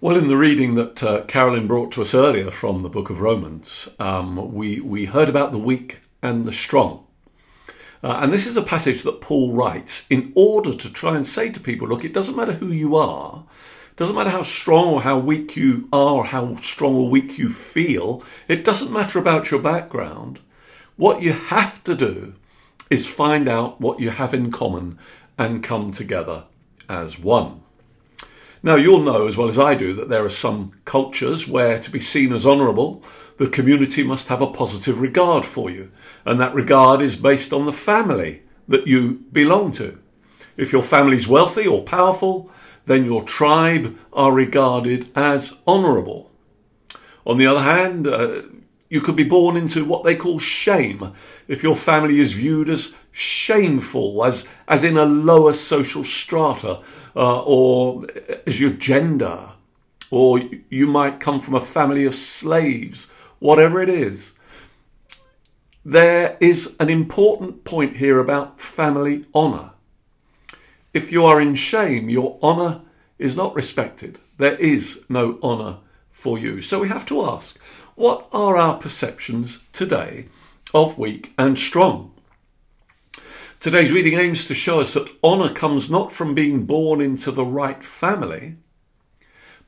[0.00, 3.20] Well, in the reading that uh, Carolyn brought to us earlier from the book of
[3.20, 7.06] Romans, um, we, we heard about the weak and the strong.
[8.02, 11.48] Uh, and this is a passage that Paul writes in order to try and say
[11.48, 13.46] to people look, it doesn't matter who you are,
[13.96, 17.48] doesn't matter how strong or how weak you are, or how strong or weak you
[17.48, 20.40] feel, it doesn't matter about your background.
[20.96, 22.34] What you have to do
[22.90, 24.98] is find out what you have in common
[25.38, 26.44] and come together
[26.90, 27.63] as one.
[28.64, 31.90] Now, you'll know as well as I do that there are some cultures where to
[31.90, 33.04] be seen as honourable,
[33.36, 35.90] the community must have a positive regard for you,
[36.24, 39.98] and that regard is based on the family that you belong to.
[40.56, 42.50] If your family's wealthy or powerful,
[42.86, 46.30] then your tribe are regarded as honourable.
[47.26, 48.44] On the other hand, uh,
[48.88, 51.12] you could be born into what they call shame
[51.48, 56.80] if your family is viewed as shameful, as, as in a lower social strata,
[57.16, 58.06] uh, or
[58.46, 59.50] as your gender,
[60.10, 63.06] or you might come from a family of slaves,
[63.38, 64.34] whatever it is.
[65.84, 69.72] There is an important point here about family honour.
[70.94, 72.82] If you are in shame, your honour
[73.18, 74.18] is not respected.
[74.38, 75.78] There is no honour
[76.10, 76.62] for you.
[76.62, 77.58] So we have to ask
[77.94, 80.26] what are our perceptions today
[80.72, 82.12] of weak and strong?
[83.60, 87.46] Today's reading aims to show us that honour comes not from being born into the
[87.46, 88.56] right family,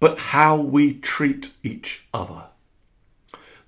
[0.00, 2.44] but how we treat each other.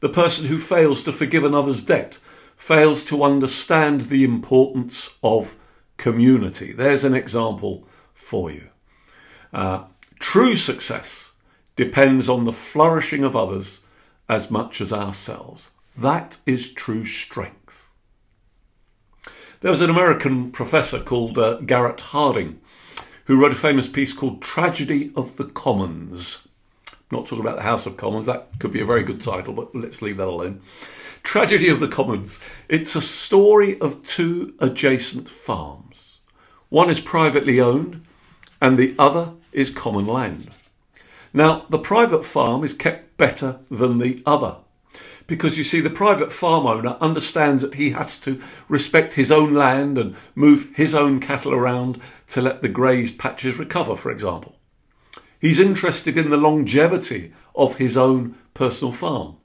[0.00, 2.18] The person who fails to forgive another's debt
[2.56, 5.56] fails to understand the importance of
[5.96, 6.72] community.
[6.72, 8.68] There's an example for you.
[9.52, 9.84] Uh,
[10.20, 11.32] true success
[11.76, 13.80] depends on the flourishing of others
[14.28, 15.70] as much as ourselves.
[15.96, 17.88] That is true strength.
[19.60, 22.60] There was an American professor called uh, Garrett Hardin
[23.26, 26.46] who wrote a famous piece called Tragedy of the Commons.
[27.10, 29.74] Not talking about the House of Commons, that could be a very good title, but
[29.74, 30.60] let's leave that alone.
[31.22, 32.38] Tragedy of the Commons.
[32.68, 36.20] It's a story of two adjacent farms.
[36.68, 38.04] One is privately owned,
[38.60, 40.50] and the other is common land.
[41.32, 44.56] Now, the private farm is kept better than the other
[45.26, 49.54] because you see, the private farm owner understands that he has to respect his own
[49.54, 51.98] land and move his own cattle around
[52.28, 54.56] to let the grazed patches recover, for example.
[55.40, 59.36] He's interested in the longevity of his own personal farm.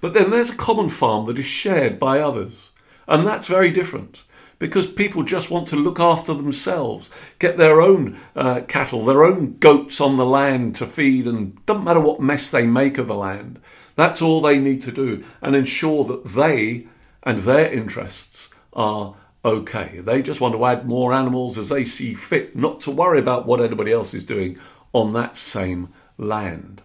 [0.00, 2.70] But then there's a common farm that is shared by others,
[3.06, 4.24] and that's very different
[4.58, 9.56] because people just want to look after themselves, get their own uh, cattle, their own
[9.58, 13.14] goats on the land to feed, and doesn't matter what mess they make of the
[13.14, 13.60] land.
[13.94, 16.86] That's all they need to do and ensure that they
[17.22, 20.00] and their interests are okay.
[20.00, 23.46] They just want to add more animals as they see fit, not to worry about
[23.46, 24.58] what anybody else is doing
[24.92, 26.82] on that same land.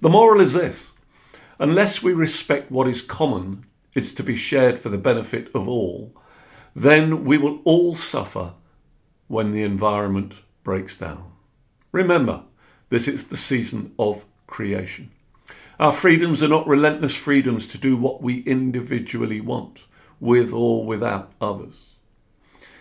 [0.00, 0.92] The moral is this
[1.58, 3.64] unless we respect what is common
[3.94, 6.14] is to be shared for the benefit of all,
[6.76, 8.52] then we will all suffer
[9.28, 11.32] when the environment breaks down.
[11.90, 12.42] Remember,
[12.90, 15.10] this is the season of creation.
[15.80, 19.84] Our freedoms are not relentless freedoms to do what we individually want,
[20.20, 21.94] with or without others.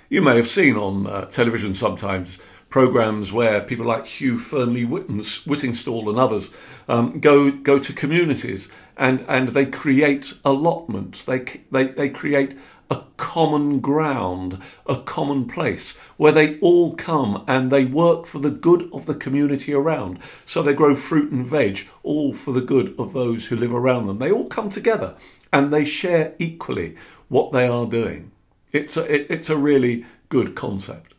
[0.10, 6.10] You may have seen on uh, television sometimes programs where people like Hugh Fearnley Whittingstall
[6.10, 6.52] and others
[6.90, 11.24] um, go go to communities and, and they create allotments.
[11.24, 12.58] They, they, they create
[12.90, 18.51] a common ground, a common place where they all come and they work for the
[18.51, 20.19] good of the community around.
[20.46, 24.07] So they grow fruit and veg, all for the good of those who live around
[24.07, 24.19] them.
[24.19, 25.16] They all come together
[25.51, 26.96] and they share equally
[27.28, 28.31] what they are doing.
[28.72, 31.13] It's a, it, it's a really good concept.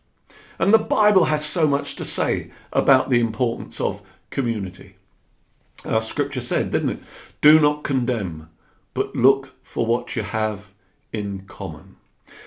[0.58, 4.96] And the Bible has so much to say about the importance of community.
[5.84, 6.98] Our scripture said, didn't it?
[7.40, 8.50] Do not condemn,
[8.94, 10.72] but look for what you have
[11.16, 11.96] in common.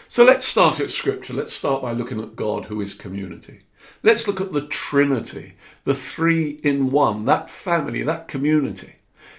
[0.07, 1.34] So let's start at Scripture.
[1.34, 3.62] Let's start by looking at God, who is community.
[4.03, 8.95] Let's look at the Trinity, the three in one, that family, that community.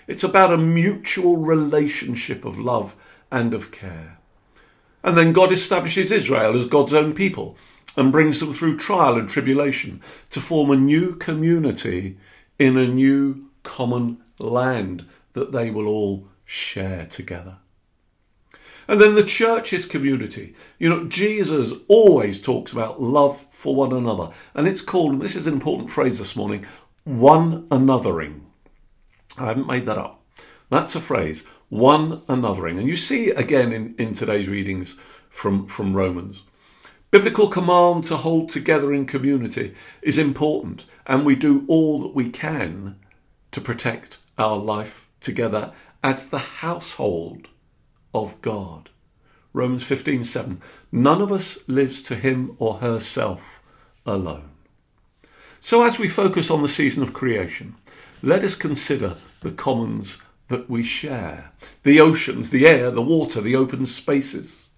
[0.07, 2.97] It's about a mutual relationship of love
[3.31, 4.19] and of care.
[5.03, 7.57] And then God establishes Israel as God's own people
[7.97, 10.01] and brings them through trial and tribulation
[10.31, 12.17] to form a new community
[12.59, 17.57] in a new common land that they will all share together.
[18.91, 20.53] And then the church's community.
[20.81, 24.33] You know, Jesus always talks about love for one another.
[24.53, 26.67] And it's called, and this is an important phrase this morning,
[27.05, 28.41] one anothering.
[29.39, 30.25] I haven't made that up.
[30.71, 32.81] That's a phrase, one anothering.
[32.81, 34.97] And you see again in, in today's readings
[35.29, 36.43] from, from Romans.
[37.13, 39.73] Biblical command to hold together in community
[40.03, 42.99] is important, and we do all that we can
[43.53, 45.73] to protect our life together
[46.03, 47.51] as the household
[48.15, 48.91] of God.
[49.53, 50.61] Romans 15:7
[50.93, 53.63] None of us lives to him or herself
[54.07, 54.51] alone.
[55.59, 57.77] So as we focus on the season of creation,
[58.23, 60.19] let us consider the commons
[60.49, 61.53] that we share
[61.83, 64.71] the oceans, the air, the water, the open spaces.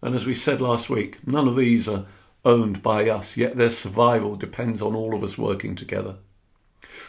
[0.00, 2.06] And as we said last week, none of these are
[2.44, 6.16] owned by us, yet their survival depends on all of us working together.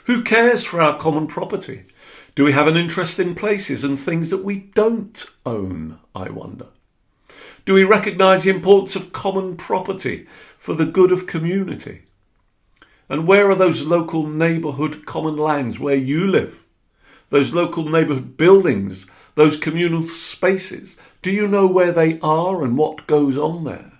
[0.05, 1.85] Who cares for our common property?
[2.35, 6.67] Do we have an interest in places and things that we don't own, I wonder?
[7.63, 10.25] Do we recognise the importance of common property
[10.57, 12.01] for the good of community?
[13.07, 16.65] And where are those local neighbourhood common lands where you live?
[17.29, 19.05] Those local neighbourhood buildings,
[19.35, 20.97] those communal spaces?
[21.21, 23.99] Do you know where they are and what goes on there?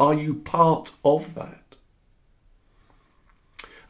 [0.00, 1.59] Are you part of that?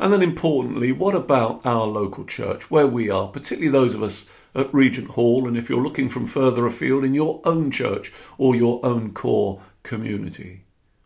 [0.00, 4.24] And then importantly, what about our local church, where we are, particularly those of us
[4.54, 8.56] at Regent Hall, and if you're looking from further afield in your own church or
[8.56, 10.62] your own core community?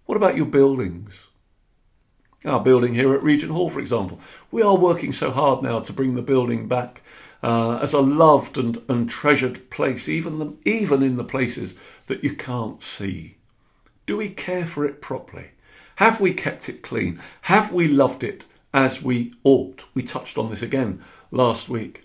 [0.07, 1.27] What about your buildings?
[2.45, 4.21] Our building here at Regent Hall, for example.
[4.53, 7.03] We are working so hard now to bring the building back
[7.43, 11.75] uh, as a loved and, and treasured place, even, the, even in the places
[12.07, 13.39] that you can't see.
[14.07, 15.51] Do we care for it properly?
[15.97, 17.21] Have we kept it clean?
[17.43, 18.45] Have we loved it
[18.75, 19.85] as we ought?
[19.95, 21.01] We touched on this again
[21.31, 22.05] last week.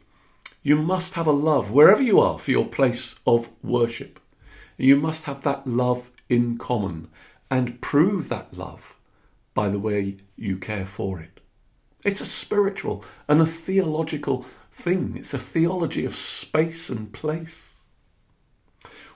[0.62, 4.20] You must have a love wherever you are for your place of worship.
[4.78, 7.10] You must have that love in common
[7.50, 8.96] and prove that love
[9.54, 11.42] by the way you care for it.
[12.06, 15.16] It's a spiritual and a theological thing.
[15.18, 17.84] It's a theology of space and place.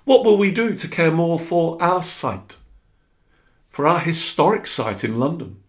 [0.04, 2.58] What will we do to care more for our site?
[3.70, 5.63] For our historic site in London?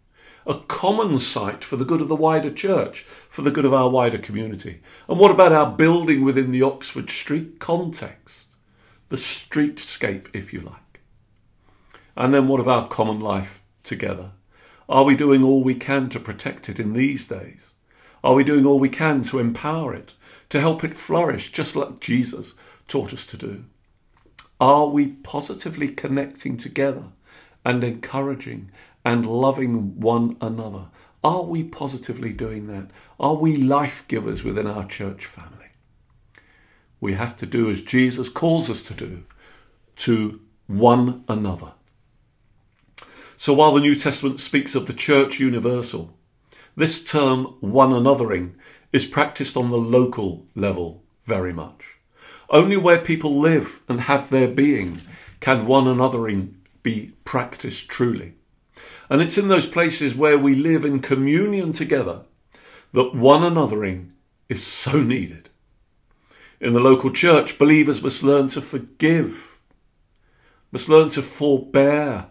[0.46, 3.88] A common site for the good of the wider church, for the good of our
[3.88, 4.80] wider community?
[5.08, 8.56] And what about our building within the Oxford Street context?
[9.08, 11.00] The streetscape, if you like.
[12.16, 14.32] And then what of our common life together?
[14.88, 17.74] Are we doing all we can to protect it in these days?
[18.22, 20.14] Are we doing all we can to empower it,
[20.50, 22.54] to help it flourish, just like Jesus
[22.86, 23.64] taught us to do?
[24.60, 27.04] Are we positively connecting together
[27.64, 28.70] and encouraging
[29.04, 30.86] and loving one another?
[31.22, 32.90] Are we positively doing that?
[33.18, 35.68] Are we life givers within our church family?
[37.00, 39.24] We have to do as Jesus calls us to do
[39.96, 41.72] to one another.
[43.36, 46.16] So while the New Testament speaks of the church universal,
[46.76, 48.54] this term one anothering
[48.92, 51.98] is practiced on the local level very much.
[52.50, 55.00] Only where people live and have their being
[55.40, 58.34] can one anothering be practiced truly.
[59.08, 62.22] And it's in those places where we live in communion together
[62.92, 64.10] that one anothering
[64.48, 65.50] is so needed.
[66.60, 69.60] In the local church, believers must learn to forgive,
[70.70, 72.26] must learn to forbear,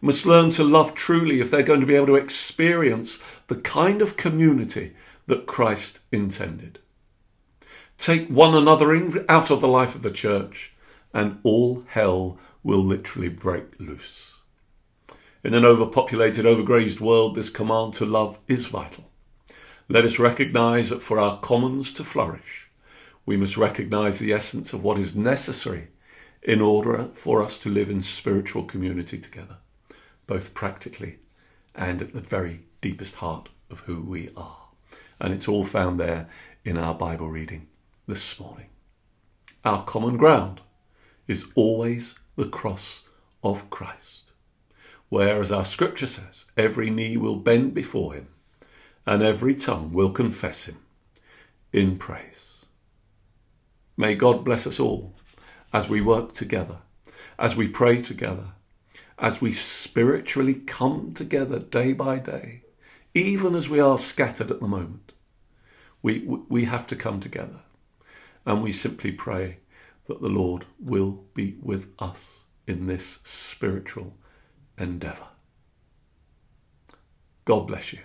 [0.00, 4.02] must learn to love truly if they're going to be able to experience the kind
[4.02, 4.94] of community
[5.26, 6.80] that Christ intended.
[7.98, 10.74] Take one another in, out of the life of the church,
[11.14, 14.35] and all hell will literally break loose.
[15.46, 19.08] In an overpopulated, overgrazed world, this command to love is vital.
[19.88, 22.68] Let us recognize that for our commons to flourish,
[23.24, 25.86] we must recognize the essence of what is necessary
[26.42, 29.58] in order for us to live in spiritual community together
[30.26, 31.20] both practically
[31.76, 34.70] and at the very deepest heart of who we are.
[35.20, 36.28] And it's all found there
[36.64, 37.68] in our Bible reading
[38.08, 38.70] this morning.
[39.64, 40.60] Our common ground
[41.28, 43.06] is always the cross
[43.44, 44.32] of Christ,
[45.08, 48.28] where, as our scripture says, every knee will bend before him
[49.06, 50.78] and every tongue will confess him
[51.72, 52.64] in praise.
[53.96, 55.14] May God bless us all
[55.72, 56.78] as we work together,
[57.38, 58.48] as we pray together,
[59.18, 62.62] as we spiritually come together day by day,
[63.14, 65.12] even as we are scattered at the moment,
[66.02, 67.60] we, we have to come together.
[68.44, 69.58] And we simply pray
[70.06, 74.14] that the Lord will be with us in this spiritual
[74.78, 75.28] endeavour.
[77.44, 78.00] God bless you.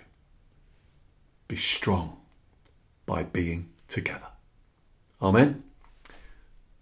[1.48, 2.16] Be strong
[3.06, 4.28] by being together.
[5.20, 5.64] Amen.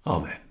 [0.07, 0.50] Amen.